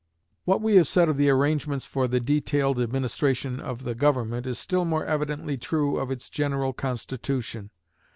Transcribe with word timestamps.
What 0.45 0.63
we 0.63 0.77
have 0.77 0.87
said 0.87 1.09
of 1.09 1.17
the 1.17 1.29
arrangements 1.29 1.85
for 1.85 2.07
the 2.07 2.19
detailed 2.19 2.79
administration 2.81 3.59
of 3.59 3.83
the 3.83 3.93
government 3.93 4.47
is 4.47 4.57
still 4.57 4.83
more 4.83 5.05
evidently 5.05 5.59
true 5.59 5.97
of 5.99 6.09
its 6.09 6.27
general 6.27 6.73
constitution. 6.73 7.69